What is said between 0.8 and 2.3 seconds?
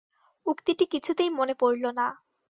কিছুতেই মনে পড়ল না।